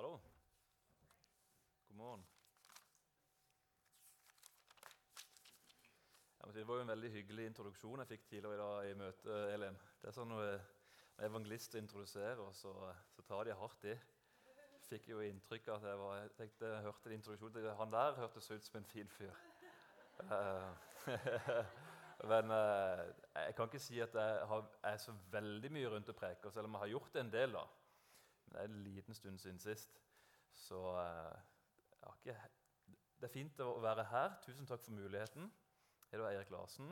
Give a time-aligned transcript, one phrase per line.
[0.00, 0.20] Hallo.
[1.88, 2.26] God morgen.
[6.38, 8.94] Jeg si, det var jo en veldig hyggelig introduksjon jeg fikk tidligere i dag i
[8.96, 9.34] møtet.
[9.52, 9.76] Elin.
[10.00, 10.54] Det er sånn Når
[11.26, 12.72] evangelister introduserer, så,
[13.12, 13.98] så tar de hardt i.
[14.86, 18.50] Fikk jo inntrykk av at jeg, var, jeg tenkte, jeg hørte introduksjonen Han der hørtes
[18.54, 19.36] ut som en fin fyr.
[20.24, 20.72] Eh,
[22.32, 23.04] men eh,
[23.36, 24.64] jeg kan ikke si at jeg har,
[24.94, 27.60] er så veldig mye rundt og preker, selv om jeg har gjort det en del.
[27.60, 27.68] da.
[28.50, 30.02] Det er en liten stund siden sist.
[30.52, 31.38] Så eh,
[32.16, 32.36] ikke,
[33.20, 34.34] det er fint å være her.
[34.42, 35.50] Tusen takk for muligheten.
[36.10, 36.90] Jeg er Eirik Larsen.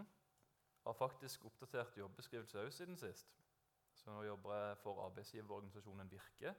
[0.85, 3.35] Har faktisk oppdatert jobbeskrivelse òg siden sist.
[3.99, 6.55] Så nå jobber jeg for arbeidsgiverorganisasjonen Virke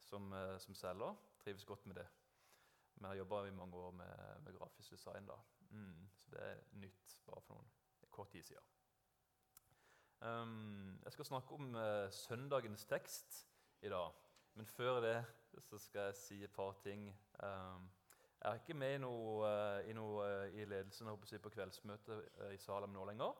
[0.00, 1.16] som, eh, som selger.
[1.44, 2.06] Trives godt med det.
[2.94, 5.26] Men jeg har jobba i mange år med, med grafisk design.
[5.26, 5.34] da.
[5.70, 7.70] Mm, så det er nytt bare for noen
[8.10, 8.64] kort tid siden.
[10.20, 13.48] Um, jeg skal snakke om uh, søndagens tekst
[13.84, 14.12] i dag.
[14.54, 15.24] Men før det
[15.60, 17.08] så skal jeg si et par ting.
[17.42, 17.90] Um,
[18.40, 22.38] jeg er ikke med i, noe, uh, i, noe, uh, i ledelsen jeg, på kveldsmøtet
[22.54, 23.34] i Salem nå lenger.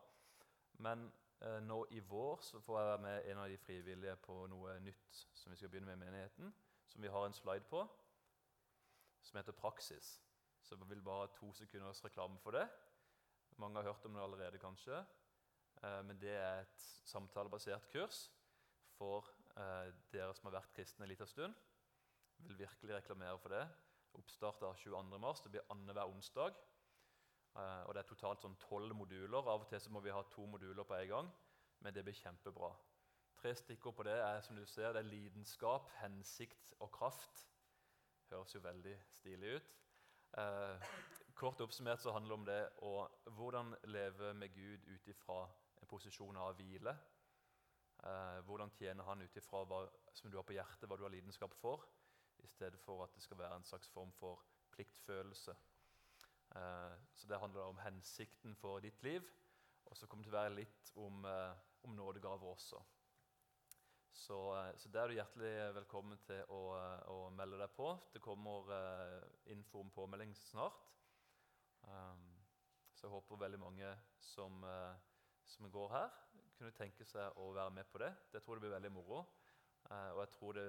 [0.85, 1.07] Men
[1.67, 5.17] nå i vår så får jeg være med en av de frivillige på noe nytt
[5.35, 6.53] som vi skal begynne med i menigheten.
[6.87, 7.81] Som vi har en slide på,
[9.21, 10.13] som heter Praksis.
[10.63, 12.63] Så jeg vil bare ha to sekunders reklame for det.
[13.61, 15.03] Mange har hørt om det allerede, kanskje.
[16.07, 18.29] Men det er et samtalebasert kurs
[18.95, 21.55] for eh, dere som har vært kristne en liten stund.
[22.37, 23.67] vil virkelig reklamere for det.
[24.13, 25.43] Oppstart av 22.3.
[25.43, 26.55] Det blir annenhver onsdag.
[27.55, 29.47] Eh, og Det er totalt sånn tolv moduler.
[29.47, 31.31] Av og til så må vi ha to moduler på en gang.
[31.79, 32.73] Men det blir kjempebra.
[33.35, 37.47] Tre stikkord på det er som du ser, det er lidenskap, hensikt og kraft.
[38.29, 39.73] Høres jo veldig stilig ut.
[40.37, 40.85] Eh,
[41.35, 42.93] kort oppsummert så handler det om det å
[43.37, 45.43] hvordan leve med Gud ut ifra
[45.81, 46.95] en posisjon av hvile
[48.05, 51.13] Eh, hvordan tjener han ut ifra hva som du har på hjertet, hva du har
[51.13, 51.85] lidenskap for,
[52.43, 54.43] i stedet for at det skal være en slags form for
[54.75, 55.55] pliktfølelse.
[56.55, 59.25] Eh, så det handler om hensikten for ditt liv.
[59.85, 62.83] Og så kommer det til å være litt om, eh, om nådegaver også.
[64.15, 67.89] Så, eh, så der er du hjertelig velkommen til å, eh, å, melde deg på.
[68.13, 70.85] Det kommer eh, info om påmelding snart.
[71.85, 72.31] Um,
[72.93, 74.63] så jeg håper veldig mange som
[75.45, 76.09] som går her,
[76.57, 78.11] kunne tenke seg å være med på det.
[78.31, 79.25] Det tror jeg blir veldig moro.
[79.89, 80.65] Eh, og jeg tror det,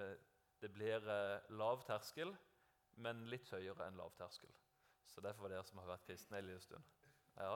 [0.63, 2.35] det blir eh, lav terskel,
[3.03, 4.53] men litt høyere enn lav terskel.
[5.07, 6.93] Så derfor for dere som har vært kristne en liten stund.
[7.37, 7.55] Ja.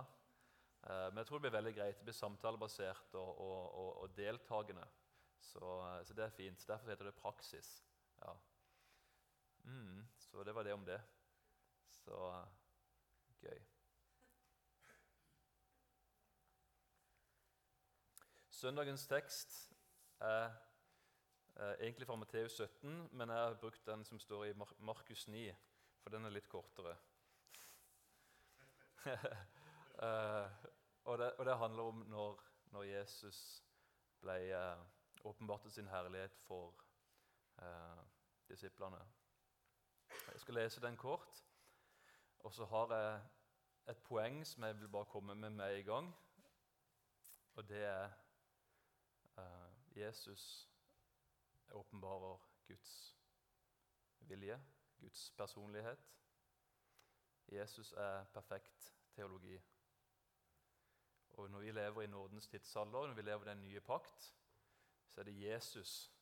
[0.86, 1.98] Eh, men jeg tror det blir veldig greit.
[1.98, 4.86] Det blir samtalebasert og, og, og, og deltakende.
[5.40, 5.66] Så,
[6.04, 6.64] så, det er fint.
[6.68, 7.80] Derfor heter det praksis.
[8.20, 8.36] Ja.
[9.64, 11.00] Mm, så det var det om det.
[12.00, 12.16] Så
[13.42, 13.60] gøy.
[18.60, 19.72] Søndagens tekst
[20.20, 20.50] er
[21.56, 25.54] eh, egentlig fra Matteus 17, men jeg har brukt den som står i Markus 9,
[26.02, 26.92] for den er litt kortere.
[29.06, 30.50] eh,
[31.04, 32.44] og, det, og, det, handler om når,
[32.76, 33.64] når Jesus
[34.20, 36.84] ble åpenbart åpenbarte sin herlighet for
[37.62, 38.06] eh,
[38.48, 39.00] disiplene.
[40.32, 41.44] Jeg skal lese den kort,
[42.38, 43.20] og så har jeg
[43.94, 46.16] et poeng som jeg vil bare komme med med en gang.
[47.54, 48.29] Og det er Eh,
[50.00, 50.70] Jesus
[51.70, 53.16] åpenbarer Guds
[54.20, 54.64] vilje,
[55.00, 56.10] Guds personlighet.
[57.48, 59.60] Jesus er perfekt teologi.
[61.28, 64.34] Og Når vi lever i nådens tidsalder, når vi lever i den nye pakt,
[65.08, 66.12] så er det Jesus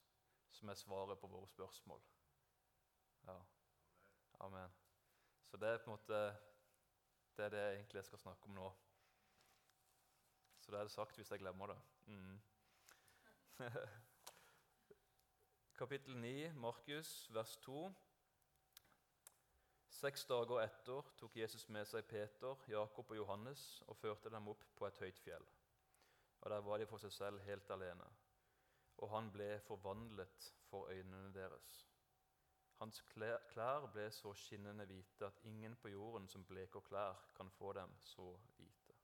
[0.50, 2.02] som er svaret på våre spørsmål.
[3.26, 3.40] Ja.
[4.40, 4.70] Amen.
[5.42, 6.36] Så det er på en måte
[7.36, 8.68] det er det jeg egentlig skal snakke om nå.
[10.60, 11.76] Så det er det sagt hvis jeg glemmer det.
[12.06, 12.40] Mm.
[15.78, 17.94] Kapittel 9, Markus, vers 2.
[19.88, 24.62] Seks dager etter tok Jesus med seg Peter, Jakob og Johannes og førte dem opp
[24.78, 25.46] på et høyt fjell.
[26.40, 28.06] Og Der var de for seg selv helt alene.
[29.02, 31.82] Og han ble forvandlet for øynene deres.
[32.78, 37.72] Hans klær ble så skinnende hvite at ingen på jorden som bleker klær, kan få
[37.72, 38.94] dem så hvite.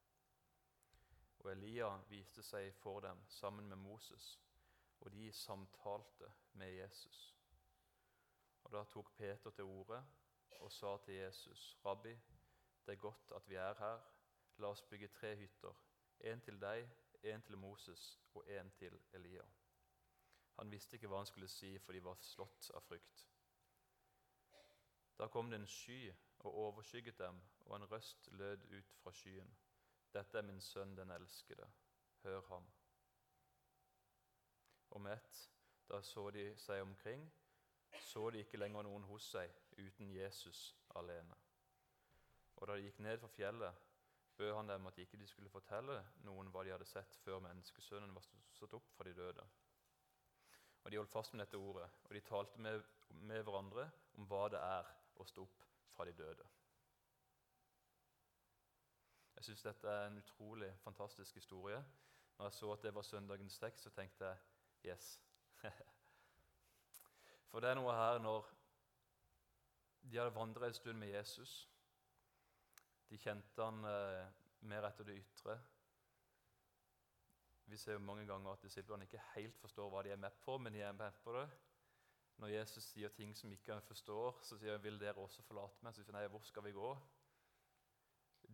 [1.43, 4.44] Og Elia viste seg for dem sammen med Moses
[5.01, 7.37] og de samtalte med Jesus.
[8.65, 10.05] Og Da tok Peter til orde
[10.51, 12.15] og sa til Jesus.: Rabbi,
[12.87, 14.01] det er godt at vi er her.
[14.57, 15.75] La oss bygge tre hytter.
[16.21, 16.89] En til deg,
[17.23, 19.45] en til Moses og en til Elia.
[20.59, 23.25] Han visste ikke hva han skulle si, for de var slått av frykt.
[25.19, 29.57] Da kom det en sky og overskygget dem, og en røst lød ut fra skyen.
[30.15, 31.67] Dette er min sønn, den elskede.
[32.23, 32.67] Hør ham.
[34.95, 35.21] Og mett.
[35.21, 35.51] ett
[35.89, 37.33] da så de seg omkring,
[38.01, 41.37] så de ikke lenger noen hos seg uten Jesus alene.
[42.57, 43.83] Og da de gikk ned fra fjellet,
[44.37, 48.15] bød han dem at de ikke skulle fortelle noen hva de hadde sett før menneskesønnen
[48.15, 48.25] var
[48.57, 49.45] stått opp fra de døde.
[50.85, 53.87] Og De holdt fast med dette ordet, og de talte med, med hverandre
[54.19, 55.65] om hva det er å stå opp
[55.95, 56.49] fra de døde.
[59.37, 61.85] Jeg syns dette er en utrolig fantastisk historie.
[62.39, 64.54] Når jeg så at det var søndagens tekst, så tenkte jeg
[64.85, 65.21] yes.
[67.51, 68.49] For det er noe her når
[70.05, 71.53] de hadde vandret en stund med Jesus.
[73.09, 74.27] De kjente han eh,
[74.69, 75.57] mer etter det ytre.
[77.65, 80.59] Vi ser jo mange ganger at disiplene ikke helt forstår hva de er med på,
[80.59, 81.47] men de er med på det.
[82.43, 85.83] Når Jesus sier ting som ikke han forstår, så sier han, 'Vil dere også forlate
[85.83, 86.99] meg?' Så sier 'Nei, hvor skal vi gå?'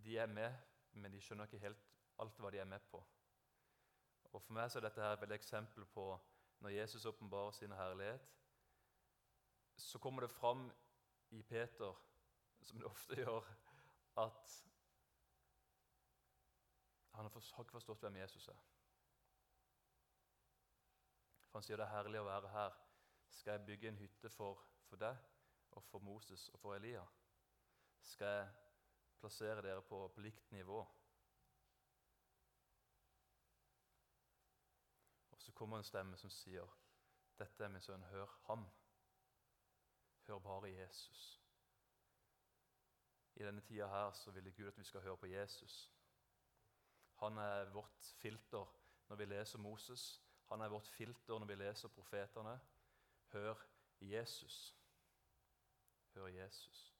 [0.05, 0.55] De er med,
[0.93, 1.89] men de skjønner ikke helt
[2.19, 3.03] alt hva de er med på.
[4.33, 6.05] Og For meg så er dette her et eksempel på
[6.61, 8.27] når Jesus åpenbarer sin herlighet,
[9.77, 10.73] så kommer det fram
[11.31, 11.95] i Peter,
[12.63, 13.47] som det ofte gjør,
[14.17, 14.67] at
[17.15, 18.61] han har ikke forstått hvem Jesus er.
[21.51, 22.77] For Han sier det er herlig å være her.
[23.31, 25.17] Skal jeg bygge en hytte for, for deg
[25.75, 27.03] og for Moses og for Elia?
[28.03, 28.49] Skal jeg
[29.21, 30.85] plassere dere på, på likt nivå?
[35.51, 36.67] Så kommer en stemme som sier,
[37.39, 38.71] 'Dette er min sønn, hør ham.'
[40.27, 41.43] Hør bare Jesus.
[43.35, 45.93] I denne tida her så vil Gud at vi skal høre på Jesus.
[47.15, 48.67] Han er vårt filter
[49.09, 50.23] når vi leser Moses.
[50.49, 52.61] Han er vårt filter når vi leser profetene.
[53.33, 53.55] Hør
[54.01, 54.77] Jesus.
[56.15, 56.95] Hør Jesus.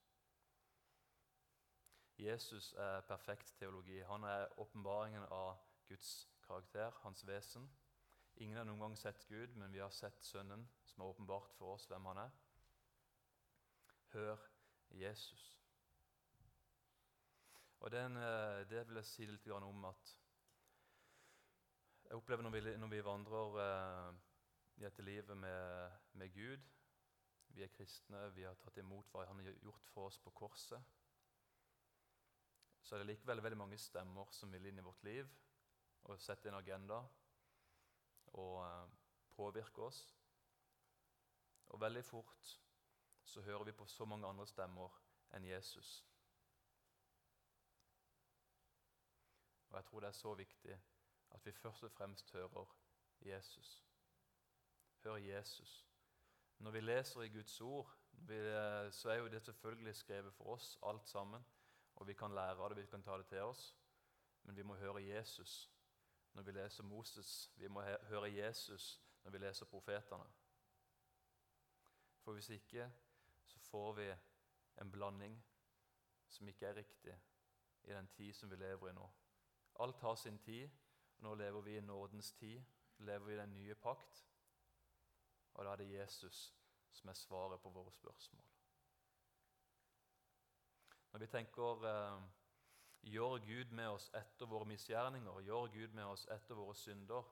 [2.17, 3.99] Jesus er perfekt teologi.
[3.99, 5.57] Han er åpenbaringen av
[5.87, 7.80] Guds karakter, hans vesen.
[8.35, 11.75] Ingen har noen gang sett Gud, men vi har sett Sønnen, som er åpenbart for
[11.75, 12.31] oss hvem han er.
[14.13, 14.47] Hør
[14.89, 15.61] Jesus.
[17.79, 20.17] Og den, eh, Det vil jeg si litt om at
[22.05, 24.15] jeg opplever når vi, når vi vandrer eh,
[24.75, 26.59] i dette livet med, med, Gud
[27.47, 30.83] Vi er kristne, vi har tatt imot hva Han har gjort for oss på korset.
[32.81, 35.27] Så er det likevel veldig mange stemmer som vil inn i vårt liv
[36.03, 37.01] og sette en agenda
[38.33, 38.89] og eh,
[39.35, 40.17] påvirke oss.
[41.67, 42.59] Og veldig fort
[43.23, 44.95] så hører vi på så mange andre stemmer
[45.35, 46.05] enn Jesus.
[49.69, 50.79] Og jeg tror det er så viktig
[51.31, 52.75] at vi først og fremst hører
[53.21, 53.85] Jesus.
[55.03, 55.87] Hør Jesus.
[56.57, 57.97] Når vi leser i Guds ord,
[58.29, 61.45] eh, så er jo det selvfølgelig skrevet for oss, alt sammen.
[61.95, 63.77] Og vi kan lære av det, vi kan ta det til oss.
[64.43, 65.71] Men vi må høre Jesus
[66.33, 67.51] når vi leser Moses.
[67.55, 70.25] Vi må høre Jesus når vi leser profetene.
[72.21, 72.91] For hvis ikke
[73.45, 74.11] så får vi
[74.81, 75.43] en blanding
[76.29, 77.19] som ikke er riktig
[77.83, 79.09] i den tid som vi lever i nå.
[79.79, 80.69] Alt har sin tid.
[81.17, 82.61] og Nå lever vi i nådens tid,
[82.97, 84.27] lever vi i den nye pakt.
[85.53, 86.55] Og da er det Jesus
[86.91, 88.45] som er svaret på våre spørsmål.
[91.11, 92.21] Når vi tenker eh,
[93.01, 95.39] Gjør Gud med oss etter våre misgjerninger?
[95.41, 97.23] Gjør Gud med oss etter våre synder?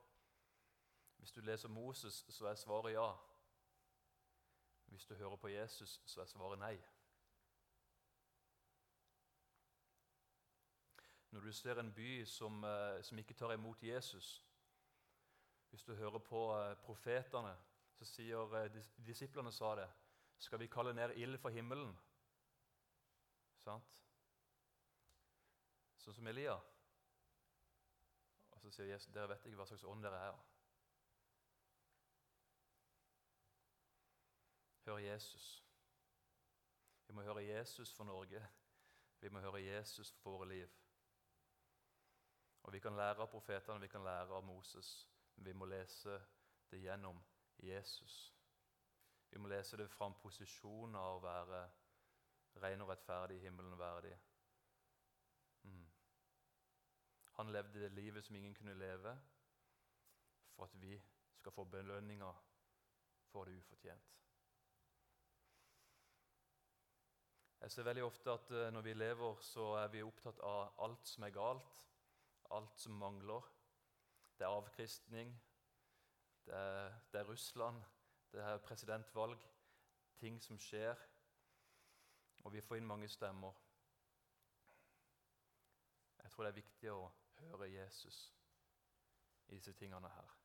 [1.17, 3.11] Hvis du leser Moses, så er svaret ja.
[4.85, 6.77] Hvis du hører på Jesus, så er svaret nei.
[11.31, 14.45] Når du ser en by som, eh, som ikke tar imot Jesus
[15.69, 17.53] Hvis du hører på eh, profetene,
[17.93, 19.89] så sier eh, disiplene sa det
[20.39, 21.93] Skal vi kalle ned ild fra himmelen?
[23.57, 24.08] Sant?
[26.09, 26.55] Sånn som Elia.
[28.49, 30.39] Og så sier Jesus, 'Dere vet ikke hva slags ånd dere er.'
[34.87, 35.65] Hør Jesus.
[37.07, 38.41] Vi må høre Jesus for Norge.
[39.19, 40.73] Vi må høre Jesus for våre liv.
[42.63, 46.17] Og Vi kan lære av profetene, vi kan lære av Moses, men vi må lese
[46.71, 47.21] det gjennom
[47.57, 48.33] Jesus.
[49.29, 51.63] Vi må lese det fra en posisjon av å være
[52.65, 54.17] ren og rettferdig, himmelen verdig.
[55.63, 55.89] Mm.
[57.39, 59.21] Han levde det livet som ingen kunne leve,
[60.55, 61.01] for at vi
[61.35, 62.31] skal få belønninga
[63.31, 64.15] for det ufortjent.
[67.61, 71.07] Jeg ser veldig ofte at eh, når vi lever, så er vi opptatt av alt
[71.07, 71.79] som er galt,
[72.51, 73.47] alt som mangler.
[74.37, 75.31] Det er avkristning,
[76.45, 77.79] det er, det er Russland,
[78.31, 79.47] det er presidentvalg,
[80.19, 81.07] ting som skjer.
[82.43, 83.55] Og vi får inn mange stemmer.
[86.23, 86.99] Jeg tror det er viktig å
[87.39, 88.19] høre Jesus
[89.47, 90.35] i disse tingene her.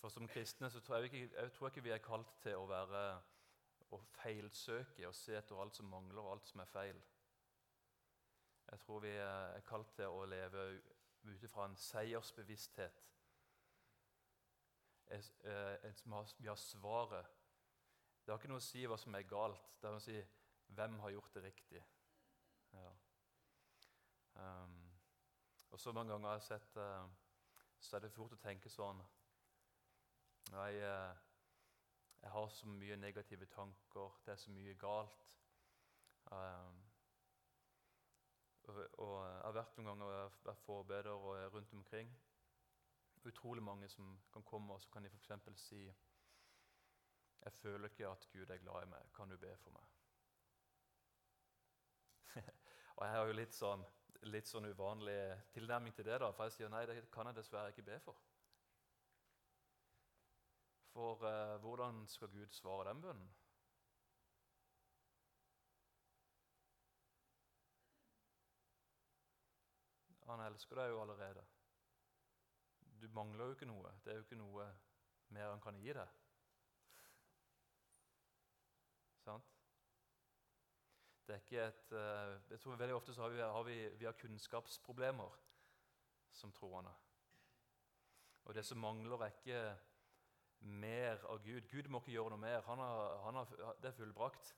[0.00, 2.66] For som kristne så tror jeg, ikke, jeg tror ikke vi er kalt til å
[2.68, 3.04] være
[3.94, 7.00] å feilsøke og se etter alt som mangler, og alt som er feil.
[8.70, 10.66] Jeg tror vi er kalt til å leve
[11.24, 13.02] ut ifra en seiersbevissthet.
[15.08, 17.26] Vi har svaret.
[18.24, 20.16] Det har ikke noe å si hva som er galt, det har å si
[20.74, 21.82] hvem har gjort det riktig.
[22.72, 22.92] Ja.
[24.34, 24.83] Um,
[25.74, 27.06] og så mange ganger har jeg sett uh,
[27.80, 29.00] så er det fort å tenke sånn
[30.52, 31.16] jeg, uh,
[32.20, 35.24] jeg, har så mye negative tanker, det er så mye galt.
[36.30, 36.78] Um,
[38.68, 42.14] og, og, Jeg har vært noen ganger vært forbereder og er rundt omkring.
[43.26, 45.32] Utrolig mange som kan komme og så kan de f.eks.
[45.64, 45.82] si
[47.44, 49.10] jeg føler ikke at Gud er glad i meg.
[49.16, 49.90] Kan du be for meg?
[52.96, 53.82] og Jeg har jo litt sånn
[54.28, 55.16] litt sånn uvanlig
[55.54, 56.18] tilnærming til det.
[56.20, 58.20] da, For jeg sier nei, det kan jeg dessverre ikke be for.
[60.94, 63.32] For eh, hvordan skal Gud svare den bønnen?
[70.28, 71.42] Han elsker deg jo allerede.
[73.00, 73.90] Du mangler jo ikke noe.
[74.04, 74.68] Det er jo ikke noe
[75.34, 76.20] mer han kan gi deg.
[79.24, 79.52] Sant?
[81.26, 84.12] Det er ikke et, uh, jeg tror Veldig ofte har vi, har vi, vi har
[84.12, 85.38] kunnskapsproblemer
[86.32, 86.92] som troende.
[88.44, 89.76] Og det som mangler, er ikke
[90.60, 91.60] mer av Gud.
[91.70, 92.60] Gud må ikke gjøre noe mer.
[92.68, 94.54] Han har, han har, det er fullbrakt.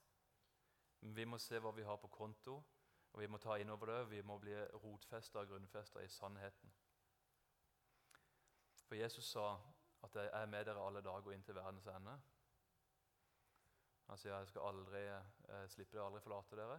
[1.01, 2.57] Vi må se hva vi har på konto,
[3.13, 4.01] og vi må ta inn over det.
[4.11, 6.73] Vi må bli rotfesta og grunnfesta i sannheten.
[8.87, 9.57] For Jesus sa
[10.03, 12.19] at 'jeg er med dere alle dager inn til verdens ende'.
[14.07, 16.79] Han sier jeg skal aldri eh, slippe dere, aldri forlate dere.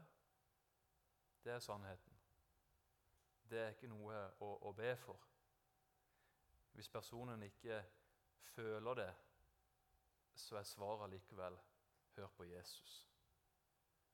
[1.44, 2.20] Det er sannheten.
[3.50, 5.24] Det er ikke noe å, å be for.
[6.76, 7.82] Hvis personen ikke
[8.54, 9.12] føler det,
[10.38, 11.58] så er svaret likevel
[12.16, 12.98] hør på Jesus.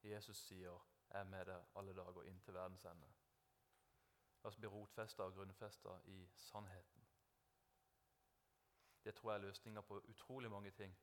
[0.04, 0.72] Jesus sier
[1.10, 3.14] 'Jeg er med deg alle dager inn til verdens ende'.
[4.44, 7.08] La oss bli rotfesta og grunnfesta i sannheten.
[9.04, 10.98] Det tror jeg er løsninga på utrolig mange ting.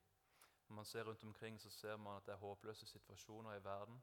[0.71, 4.03] Når man ser rundt omkring, så ser man at det er håpløse situasjoner i verden.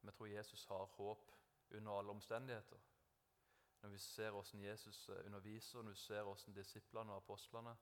[0.00, 1.32] Men jeg tror Jesus har håp
[1.70, 2.76] under alle omstendigheter.
[3.82, 7.76] Når vi ser hvordan Jesus eh, underviser, når vi ser hvordan disiplene og apostlene,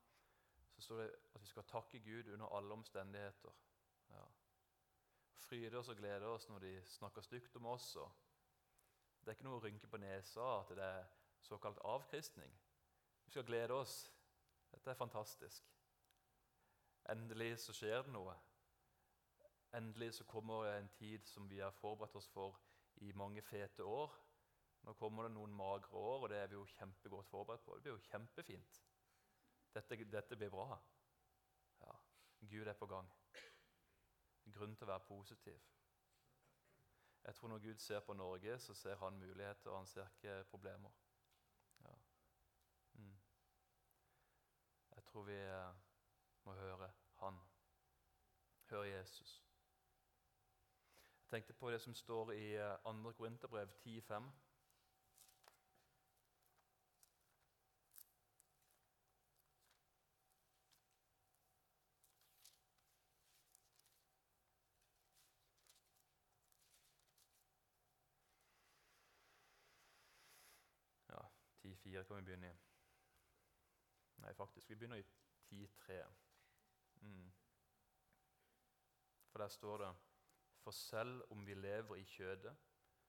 [0.73, 3.51] så står det at vi skal takke Gud under alle omstendigheter.
[4.11, 4.25] Ja.
[5.35, 7.97] Fryde oss og glede oss når de snakker stygt om oss.
[9.21, 11.05] det er ikke noe å rynke på nesa at det er
[11.41, 12.61] såkalt avkristning.
[13.25, 14.13] Vi skal glede oss.
[14.71, 15.73] Dette er fantastisk.
[17.11, 18.35] Endelig så skjer det noe.
[19.75, 22.61] Endelig så kommer det en tid som vi har forberedt oss for
[22.97, 24.15] i mange fete år.
[24.83, 27.75] Nå kommer det noen magre år, og det er vi jo kjempegodt forberedt på.
[27.75, 28.83] Det blir jo kjempefint.
[29.75, 30.79] Dette, dette blir bra.
[31.81, 31.95] Ja,
[32.41, 33.09] Gud er på gang.
[34.53, 35.61] Grunn til å være positiv.
[37.23, 40.45] Jeg tror Når Gud ser på Norge, så ser han muligheter, og han ser ikke
[40.51, 40.91] problemer.
[41.81, 41.95] Ja.
[42.93, 43.21] Mm.
[44.97, 45.82] Jeg tror vi eh,
[46.45, 47.41] må høre Han.
[48.71, 49.45] Høre Jesus.
[51.21, 53.09] Jeg tenkte på det som står i 2.
[53.09, 54.33] Eh, Korinterbrev 10,5.
[71.09, 71.19] Ja,
[71.65, 72.57] 10,4 kan vi begynne i.
[74.17, 75.03] Nei, faktisk, vi begynner i
[75.51, 76.32] 10,3.
[77.03, 77.33] Mm.
[79.31, 79.95] For der står det
[80.63, 82.57] For selv om vi lever i kjødet,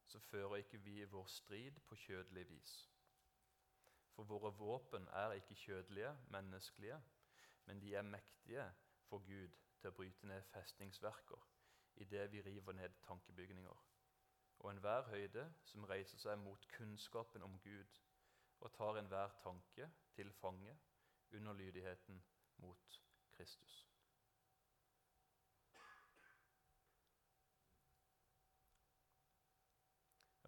[0.05, 2.89] så fører ikke vi vår strid på kjødelig vis.
[4.15, 7.01] For våre våpen er ikke kjødelige, menneskelige,
[7.65, 8.71] men de er mektige
[9.09, 11.47] for Gud til å bryte ned festningsverker
[11.95, 13.85] idet vi river ned tankebygninger,
[14.59, 17.99] og enhver høyde som reiser seg mot kunnskapen om Gud,
[18.59, 20.77] og tar enhver tanke til fange
[21.33, 22.23] under lydigheten
[22.57, 23.01] mot
[23.37, 23.87] Kristus.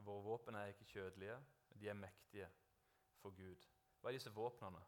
[0.06, 1.46] Våre våpen er ikke kjødelige,
[1.80, 2.50] de er mektige
[3.18, 3.64] for Gud.
[4.02, 4.82] Hva er disse våpnene?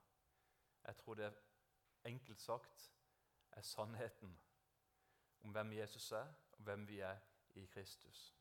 [0.83, 1.31] Jeg tror det
[2.05, 2.91] enkelt sagt
[3.51, 4.39] er sannheten
[5.39, 7.17] om hvem Jesus er, og hvem vi er
[7.55, 8.35] i Kristus.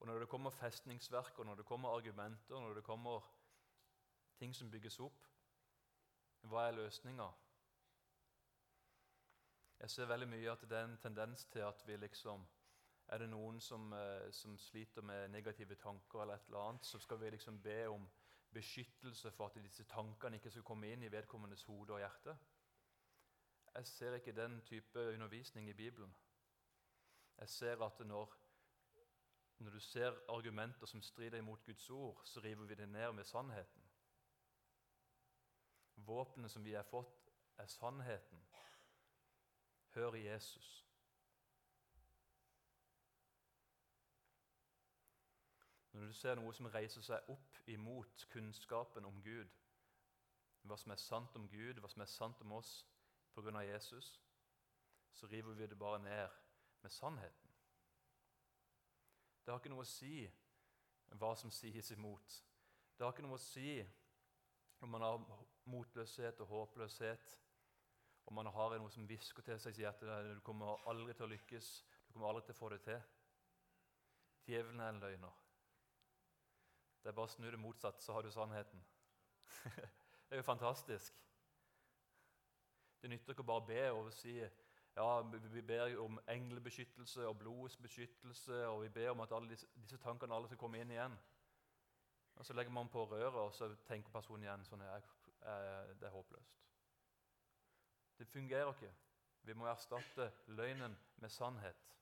[0.00, 3.20] Og Når det kommer festningsverk, og når det kommer argumenter, når det kommer
[4.36, 5.26] ting som bygges opp,
[6.50, 7.28] hva er løsninga?
[9.80, 12.46] Jeg ser veldig mye at det er en tendens til at vi liksom
[13.08, 16.98] er det noen som, eh, som, sliter med negative tanker, eller et eller annet, så
[16.98, 18.08] skal vi liksom be om
[18.52, 22.36] beskyttelse for at disse tankene ikke skal komme inn i vedkommendes hode og hjerte.
[23.74, 26.16] Jeg ser ikke den type undervisning i Bibelen.
[27.38, 28.36] Jeg ser at når,
[29.58, 33.24] når du ser argumenter som strider imot Guds ord, så river vi det ned med
[33.24, 33.85] sannheten.
[35.96, 38.42] Våpenet som vi har fått, er sannheten.
[39.94, 40.86] Hør Jesus.
[45.92, 49.48] Når du ser noe som reiser seg opp imot kunnskapen om Gud,
[50.68, 52.72] hva som er sant om Gud, hva som er sant om oss
[53.32, 53.62] pga.
[53.64, 54.20] Jesus,
[55.12, 56.28] så river vi det bare ned
[56.82, 57.50] med sannheten.
[59.44, 60.26] Det har ikke noe å si
[61.16, 62.40] hva som sies imot.
[62.98, 63.78] Det har ikke noe å si
[64.82, 67.38] om man har motløshet og håpløshet,
[68.26, 71.30] Og man har noe som hvisker til seg i hjertet du kommer aldri til å
[71.30, 71.66] lykkes,
[72.08, 73.02] du kommer aldri til å få det til.
[74.46, 75.36] Djevelen er en løgner.
[77.02, 78.82] Det er bare å snu det motsatt, så har du sannheten.
[80.26, 81.22] det er jo fantastisk.
[83.02, 84.40] Det nytter ikke bare å be og si
[84.96, 85.20] ja,
[85.52, 89.98] vi ber om englebeskyttelse og blodets beskyttelse, og vi ber om at alle disse, disse
[90.02, 91.14] tankene alle skal komme inn igjen.
[92.36, 95.04] Og Så legger man på røret, og så tenker personen igjen sånn jeg,
[95.46, 96.62] Det er håpløst.
[98.18, 98.94] Det fungerer ikke.
[99.42, 101.92] Vi må erstatte løgnen med sannhet.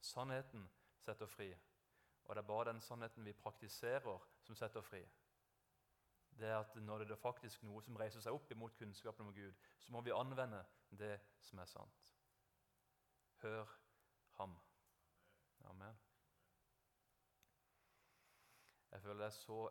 [0.00, 1.50] Sannheten setter fri.
[2.24, 5.02] Og det er bare den sannheten vi praktiserer, som setter fri.
[6.38, 9.34] Det er at Når det er faktisk noe som reiser seg opp imot kunnskapen om
[9.34, 12.14] Gud, så må vi anvende det som er sant.
[13.42, 13.66] Hør
[14.38, 14.56] ham.
[15.64, 16.00] Amen.
[18.90, 19.70] Jeg føler det er så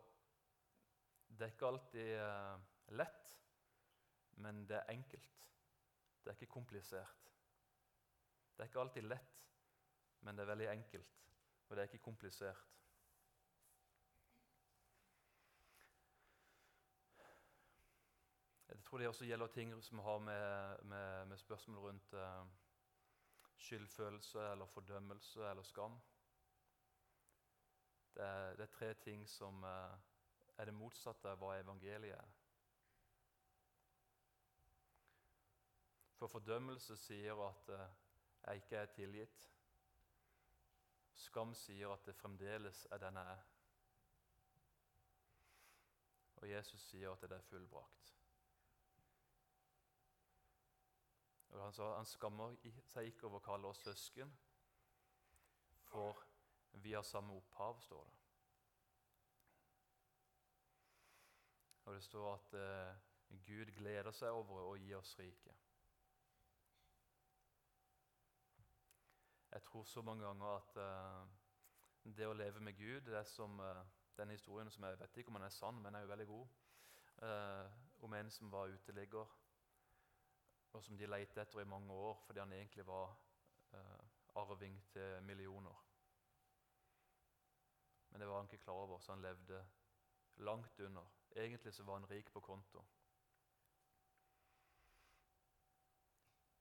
[1.30, 2.60] Det er ikke alltid uh,
[2.98, 3.36] lett,
[4.42, 5.46] men det er enkelt.
[6.24, 7.30] Det er ikke komplisert.
[8.56, 9.46] Det er ikke alltid lett,
[10.20, 11.22] men det er veldig enkelt.
[11.68, 12.66] Og det er ikke komplisert.
[18.68, 22.46] Jeg tror det også gjelder ting som har med, med, med spørsmål rundt uh,
[23.56, 26.00] skyldfølelse eller fordømmelse eller skam.
[28.14, 30.09] Det det er tre ting som det
[30.90, 32.24] motsatte var evangeliet.
[36.18, 37.84] For fordømmelse sier at uh,
[38.46, 39.46] jeg ikke er tilgitt.
[41.14, 43.46] Skam sier at det fremdeles er den jeg er.
[46.36, 48.14] Og Jesus sier at det er fullbrakt.
[51.50, 52.56] Og han, sa, han skammer
[52.90, 54.30] seg ikke over å kalle oss søsken,
[55.90, 56.24] for
[56.82, 58.19] vi har samme opphav, står det.
[61.90, 62.96] Og det står at eh,
[63.46, 65.54] Gud gleder seg over å gi oss rike.
[69.50, 73.58] Jeg tror så mange ganger at eh, det å leve med Gud det er som
[73.58, 73.80] eh,
[74.20, 76.54] den historien som jeg vet ikke om den er sann, men er jo veldig god,
[77.24, 77.66] uh,
[78.04, 79.34] om en som var uteligger,
[80.70, 83.16] og som de lette etter i mange år fordi han egentlig var
[84.38, 85.82] arving til millioner.
[88.10, 89.64] Men det var han ikke klar over, så han levde
[90.40, 91.06] langt under.
[91.36, 92.84] Egentlig så var han rik på konto.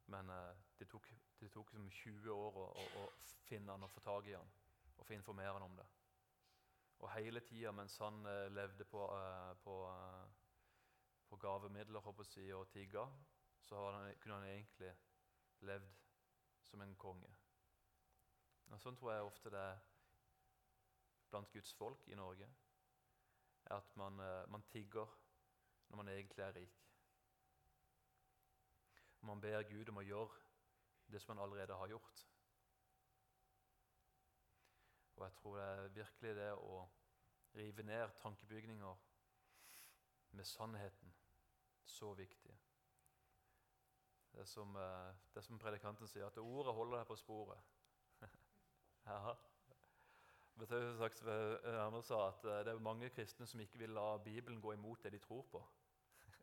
[0.09, 0.31] Men
[0.79, 1.07] det tok
[1.39, 2.65] det tok som 20 år å,
[2.99, 3.03] å
[3.47, 4.49] finne han og få tak i han
[4.99, 5.85] og få informere han om det.
[6.99, 10.25] Og hele tida mens han eh, levde på, eh, på, eh,
[11.29, 13.05] på gavemidler si, og tigga,
[13.61, 14.91] så han, kunne han egentlig
[15.59, 15.93] levd
[16.63, 17.31] som en konge.
[18.69, 19.79] Og Sånn tror jeg ofte det er
[21.31, 22.49] blant Guds folk i Norge.
[23.69, 25.17] Er At man, eh, man tigger
[25.89, 26.85] når man egentlig er rik.
[29.21, 30.39] Man ber Gud om å gjøre
[31.11, 32.25] det som han allerede har gjort.
[35.15, 36.89] Og jeg tror det er virkelig det å
[37.55, 38.95] rive ned tankebygninger
[40.31, 41.13] med sannheten
[41.83, 42.55] så viktig.
[44.31, 47.59] Det er som, eh, det er som predikanten sier, at ordet holder deg på sporet.
[49.05, 49.35] ja.
[50.67, 54.73] Sagt, Anders sa at eh, det er mange kristne som ikke vil la Bibelen gå
[54.73, 55.61] imot det de tror på.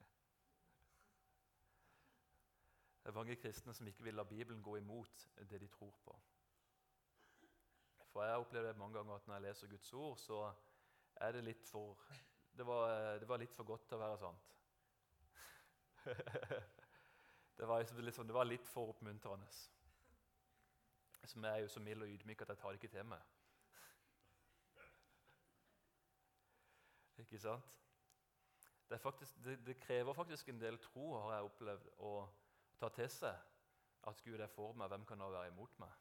[3.02, 6.20] Det er mange kristne som ikke vil la Bibelen gå imot det de tror på.
[8.12, 10.52] For Jeg opplever det mange ganger at når jeg leser Guds ord, så
[11.16, 11.98] er det litt for
[12.56, 14.58] Det var, det var litt for godt til å være sant.
[17.58, 19.46] det, var liksom, liksom, det var litt for oppmuntrende.
[21.24, 23.35] Som er jo så mild og ydmyk at jeg tar det ikke til meg.
[27.18, 27.72] Ikke sant?
[28.88, 31.88] Det, faktisk, det, det, krever faktisk en del tro, har jeg opplevd.
[31.98, 32.12] å
[32.78, 33.38] ta til seg
[34.06, 35.94] at Gud er for meg, hvem kan da være imot meg?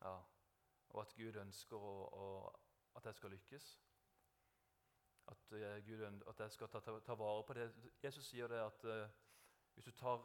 [0.00, 0.16] Ja.
[0.88, 2.26] Og at Gud ønsker å, å,
[2.96, 3.68] at jeg skal lykkes.
[5.28, 7.68] At, uh, Gud, at jeg skal ta, ta, ta, vare på det.
[8.02, 10.24] Jesus sier det at uh, tar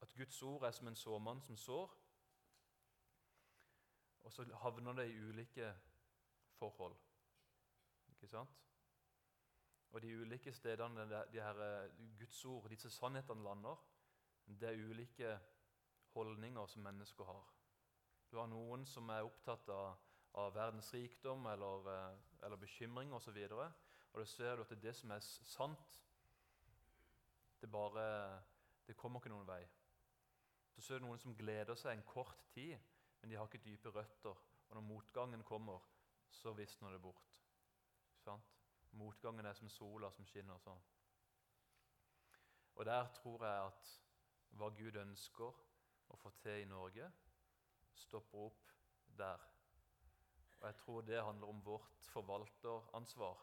[0.00, 1.90] at Guds ord er som en sårmann som sår,
[4.26, 5.72] og så havner det i ulike
[6.58, 6.96] forhold.
[8.12, 8.65] Ikke sant?
[9.96, 13.76] Og de ulike stedene de her, eh, Guds ord, disse sannhetene lander,
[14.46, 15.38] det er ulike
[16.12, 17.46] holdninger som mennesker har.
[18.30, 19.94] Du har noen som er opptatt av,
[20.34, 23.38] av verdens rikdom eller, eh, eller bekymring osv.
[23.56, 23.62] Og,
[24.12, 25.96] og da ser du at det, er det som er sant,
[27.60, 28.04] det bare
[28.86, 29.62] det kommer ikke noen vei.
[30.74, 32.76] Så ser du noen som gleder seg en kort tid,
[33.22, 34.44] men de har ikke dype røtter.
[34.68, 35.80] Og når motgangen kommer,
[36.28, 37.32] så visner det bort.
[38.20, 38.55] Sant?
[38.96, 40.80] Motgangen er som sola som skinner sånn.
[42.76, 43.90] Og der tror jeg at
[44.56, 45.60] hva Gud ønsker
[46.12, 47.08] å få til i Norge,
[47.96, 48.72] stopper opp
[49.18, 49.42] der.
[50.60, 53.42] Og jeg tror det handler om vårt forvalteransvar.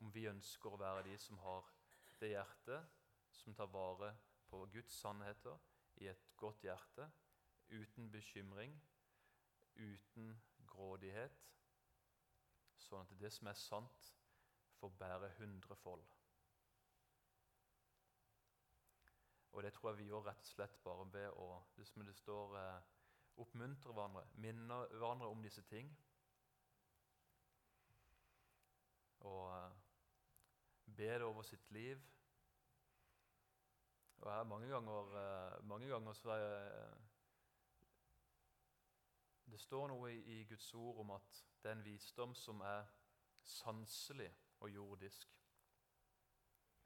[0.00, 1.68] Om vi ønsker å være de som har
[2.20, 2.92] det hjertet
[3.34, 4.14] som tar vare
[4.48, 5.58] på Guds sannheter
[6.00, 7.08] i et godt hjerte,
[7.68, 8.74] uten bekymring,
[9.76, 10.32] uten
[10.66, 11.40] grådighet,
[12.94, 14.10] sånn at det som er sant,
[14.78, 16.04] får bære hundrefold.
[19.54, 22.56] Og det tror jeg vi gjør rett og slett bare ved å hvis det står,
[22.58, 22.80] eh,
[23.42, 25.90] oppmuntre hverandre, minne hverandre om disse ting.
[29.20, 29.70] Og eh,
[30.96, 32.02] be det over sitt liv.
[34.18, 36.98] Og jeg mange ganger, eh, mange ganger så er jeg,
[39.54, 42.88] Det står noe i, Guds ord om at det er en visdom som er
[43.46, 44.26] sanselig
[44.58, 45.36] og jordisk.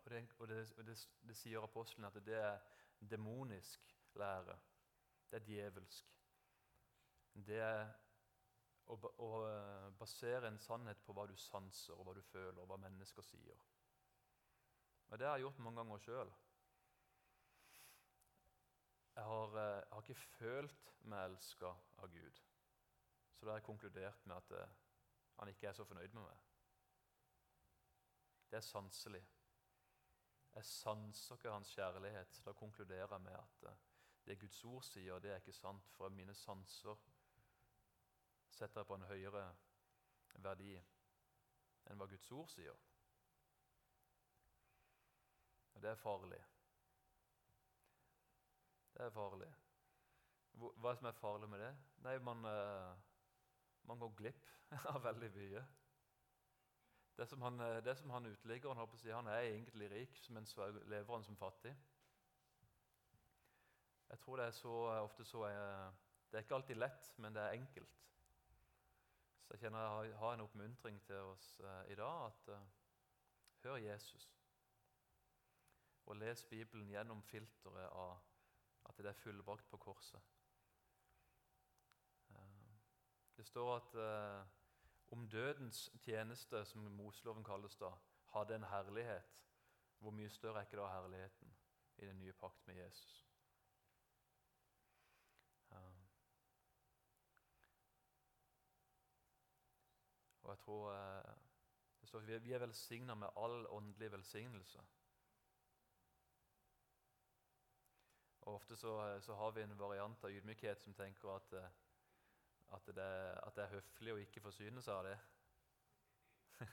[0.05, 0.97] Og det, og det, det,
[1.31, 2.59] det sier apostelen at det er
[3.01, 3.89] demonisk
[4.21, 4.59] lære.
[5.31, 6.11] Det er djevelsk.
[7.49, 7.89] Det er
[8.85, 12.69] å, å, eh, basere en sannhet på hva du sanser, og hva du føler, og
[12.69, 13.65] hva mennesker sier.
[15.09, 16.37] Og Det har jeg gjort mange ganger sjøl.
[19.17, 21.73] Jeg eh, jeg har, ikke følt meg elska
[22.05, 22.45] av Gud.
[23.39, 24.69] Så da har jeg konkludert med at uh,
[25.39, 26.39] han ikke er så fornøyd med meg.
[28.51, 29.23] Det er sanselig.
[30.55, 32.43] Jeg sanser ikke hans kjærlighet.
[32.45, 33.77] Da konkluderer jeg med at uh,
[34.27, 35.87] det Guds ord sier, det er ikke sant.
[35.95, 36.99] For mine sanser
[38.51, 39.45] setter jeg på en høyere
[40.43, 40.75] verdi
[41.89, 42.77] enn hva Guds ord sier.
[45.75, 46.41] Og det er farlig.
[48.95, 49.49] Det er farlig.
[50.59, 51.71] Hva er det som er farlig med det?
[52.03, 53.08] Nei, man, uh,
[53.89, 54.49] man går glipp
[54.93, 55.67] av veldig mye.
[57.19, 60.47] Det som han, eh, det som han uteliggeren holdt på han er egentlig rik, men
[60.87, 61.75] lever han som fattig.
[64.09, 65.93] Jeg tror det er så ofte så er,
[66.31, 68.01] Det er ikke alltid lett, men det er enkelt.
[69.45, 72.51] Så jeg kjenner jeg har en oppmuntring til oss uh, i dag at
[73.63, 74.29] hør Jesus.
[76.07, 78.19] Og les Bibelen gjennom filteret av
[78.89, 80.38] at det er fullbrakt på korset.
[83.39, 84.47] Det står at eh,
[85.11, 87.91] om dødens tjeneste, som Moseloven kalles da,
[88.35, 89.45] hadde en herlighet,
[89.99, 91.55] hvor mye større er ikke da herligheten
[91.99, 93.29] i den nye pakt med Jesus?
[95.71, 95.77] Uh,
[100.43, 101.35] og jeg tror uh,
[102.01, 104.83] det står at Vi er velsigna med all åndelig velsignelse.
[108.41, 111.55] Og Ofte så, så, har vi en variant av ydmykhet som tenker at
[112.77, 112.97] at det,
[113.47, 115.19] at det er høflig å ikke forsyne seg av det.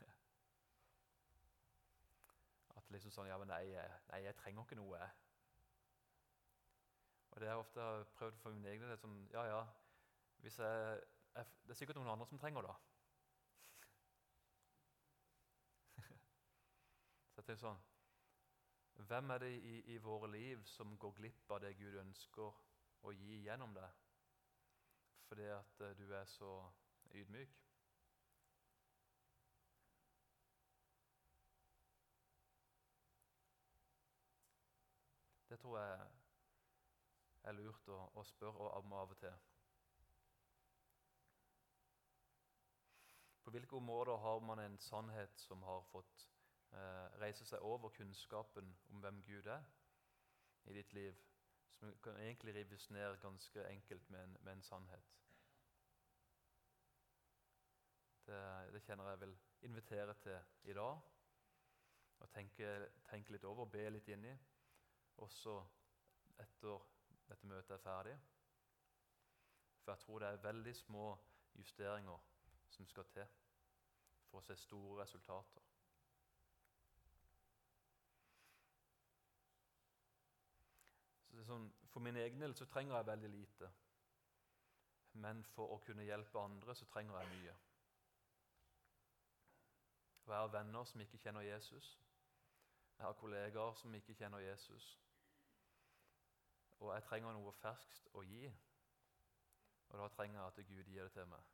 [2.77, 3.65] at liksom sånn Ja, men nei,
[4.09, 5.11] nei, jeg trenger ikke noe, jeg.
[7.31, 8.99] Og det jeg ofte har prøvd for min egen del.
[8.99, 9.63] Sånn, ja, ja,
[10.43, 11.01] hvis jeg,
[11.35, 12.75] jeg, Det er sikkert noen andre som trenger det.
[17.33, 17.83] Så jeg tenker sånn
[19.05, 22.47] Hvem er det i, i våre liv som går glipp av det Gud ønsker
[23.03, 23.89] å gi gjennom det?
[25.27, 26.71] Fordi at eh, du er så
[27.13, 27.61] ydmyk.
[35.49, 36.07] Det tror jeg
[37.43, 39.35] er lurt å, å spørre om av og til.
[43.45, 46.25] På hvilke områder har man en sannhet som har fått
[46.73, 49.63] eh, reise seg over kunnskapen om hvem Gud er
[50.65, 51.21] i ditt liv?
[51.79, 55.11] Som kan egentlig rives ned ganske enkelt med en, med en sannhet.
[58.27, 61.01] Det, det, kjenner jeg vil invitere til i dag.
[62.19, 64.31] Og tenke, tenke litt over, be litt inni.
[65.17, 65.59] Også
[66.41, 66.87] etter
[67.27, 68.15] dette møtet er ferdig.
[69.83, 71.09] For jeg tror det er veldig små
[71.55, 72.23] justeringer
[72.69, 73.27] som skal til
[74.29, 75.64] for å se store resultater.
[81.43, 83.69] Sånn, For min egen del så trenger jeg veldig lite.
[85.13, 87.55] Men for å kunne hjelpe andre så trenger jeg mye.
[90.25, 91.99] Jeg har venner som ikke kjenner Jesus.
[92.97, 94.99] Jeg har kollegaer som ikke kjenner Jesus.
[96.79, 98.49] Og jeg trenger noe ferskt å gi.
[99.89, 101.51] Og da trenger jeg at Gud gir det til meg.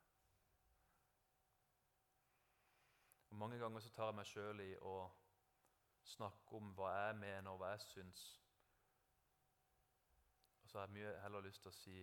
[3.30, 4.96] Og Mange ganger så tar jeg meg sjøl i å
[6.04, 8.41] snakke om hva jeg mener og hva jeg syns.
[10.72, 11.94] Så har jeg mye heller lyst til å si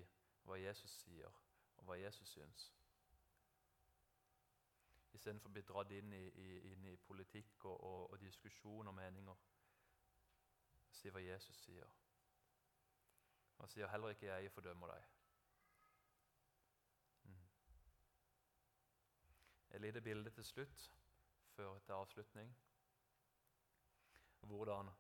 [0.46, 1.38] hva Jesus sier,
[1.80, 2.68] og hva Jesus syns.
[5.18, 8.94] Istedenfor å bli dratt inn i, i, inn i politikk og, og, og, diskusjon og
[8.94, 9.42] meninger.
[11.00, 11.98] Si hva Jesus sier.
[13.58, 15.10] Han sier heller ikke 'jeg fordømmer deg'.
[17.24, 17.44] Mm.
[19.72, 20.92] Et lite bilde til slutt
[21.56, 22.58] før til avslutning.
[24.42, 24.94] Hvordan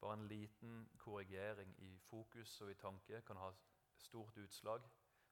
[0.00, 3.50] bare en liten korrigering i fokus og i tanke kan ha
[3.96, 4.82] stort utslag.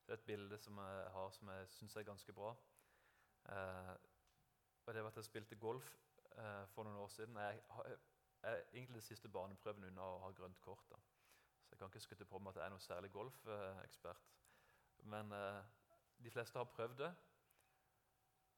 [0.06, 2.56] Det er et bilde som jeg har som jeg syns er ganske bra.
[3.48, 3.94] Eh,
[4.86, 5.98] og det var at Jeg spilte golf
[6.38, 7.36] eh, for noen år siden.
[7.36, 7.98] Jeg, jeg,
[8.42, 10.84] jeg egentlig den siste baneprøven unna å ha grønt kort.
[10.90, 10.96] Da.
[11.64, 14.28] Så jeg kan ikke skryte på meg at jeg er noe særlig golfekspert.
[15.02, 15.64] Men eh,
[16.24, 17.14] de fleste har prøvd det,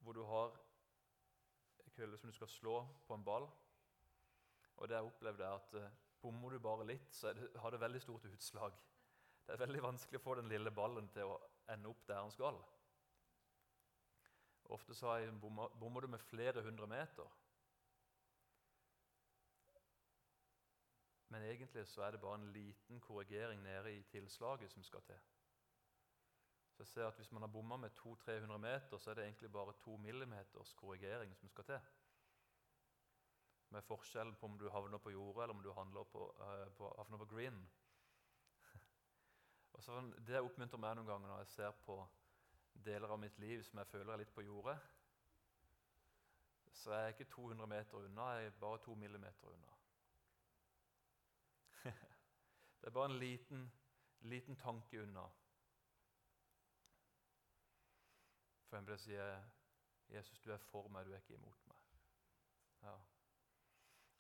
[0.01, 0.55] hvor du har
[1.97, 3.49] kølle som du skal slå på en ball.
[4.81, 5.91] Og det jeg opplevde er at uh,
[6.21, 8.75] Bommer du bare litt, så det, har det veldig stort utslag.
[9.47, 11.39] Det er veldig vanskelig å få den lille ballen til å
[11.73, 12.59] ende opp der den skal.
[14.77, 17.39] Ofte så jeg, bommer, bommer du med flere hundre meter.
[21.33, 25.19] Men egentlig så er det bare en liten korrigering nede i tilslaget som skal til.
[26.75, 29.53] Så jeg ser at Hvis man har bomma med 200-300 meter, så er det egentlig
[29.53, 31.81] bare 2 millimeters korrigering som skal til.
[33.71, 37.19] Med forskjellen på om du havner på jordet eller om du på, uh, på, havner
[37.19, 37.61] på green.
[39.73, 42.01] Og så Det oppmuntrer meg noen ganger når jeg ser på
[42.75, 44.79] deler av mitt liv som jeg føler er litt på jordet.
[46.73, 49.77] Så jeg er ikke 200 meter unna, jeg er bare 2 millimeter unna.
[52.81, 53.73] det er bare en liten,
[54.21, 55.27] liten tanke unna.
[58.71, 59.43] For en blir sier
[60.11, 61.87] Jesus, du er for meg, du er ikke imot meg.
[62.83, 62.97] Ja.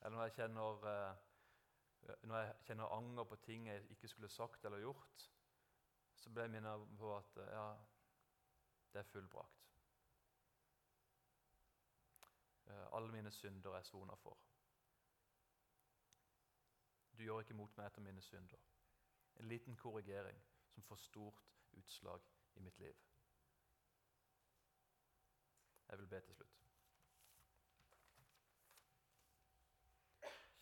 [0.00, 1.16] Eller når jeg, kjenner, eh,
[2.22, 5.30] når jeg kjenner anger på ting jeg ikke skulle sagt eller gjort,
[6.16, 7.66] så blir jeg minnet på at eh, ja,
[8.92, 9.66] det er fullbrakt.
[12.66, 14.38] Eh, alle mine synder er sona for.
[17.18, 18.60] Du gjør ikke mot meg etter mine synder.
[19.36, 20.40] En liten korrigering
[20.72, 21.42] som får stort
[21.76, 22.96] utslag i mitt liv.
[25.88, 26.59] Jeg vil be til slutt.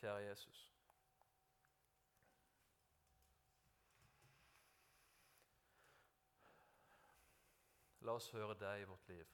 [0.00, 0.58] Kjære Jesus.
[8.00, 9.32] La oss høre deg i vårt liv.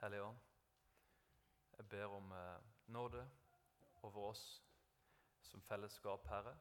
[0.00, 0.38] Hellige Ånd,
[1.76, 3.26] jeg ber om eh, nåde
[4.02, 4.62] over oss
[5.42, 6.56] som fellesskap, Herre.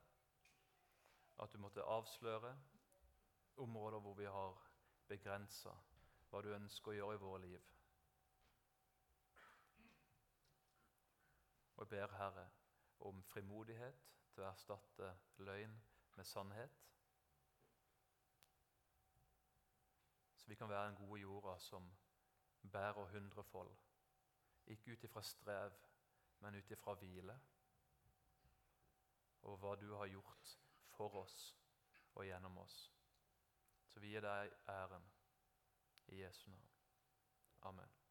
[1.40, 2.52] At du måtte avsløre
[3.58, 4.60] områder hvor vi har
[5.08, 5.72] begrensa
[6.30, 7.74] hva du ønsker å gjøre i våre liv.
[11.76, 12.50] Og jeg ber, Herre,
[13.00, 14.02] om frimodighet
[14.34, 15.10] til å erstatte
[15.46, 15.74] løgn
[16.16, 16.82] med sannhet.
[20.38, 21.90] Så vi kan være den gode jorda som
[22.72, 23.74] bærer hundrefold.
[24.66, 25.74] Ikke ut ifra strev,
[26.40, 27.40] men ut ifra hvile.
[29.42, 30.58] Og hva du har gjort
[30.98, 31.56] for oss
[32.16, 32.78] og gjennom oss.
[33.90, 35.12] Så vi gir deg æren
[36.08, 36.72] i Jesu navn.
[37.62, 38.03] Amen.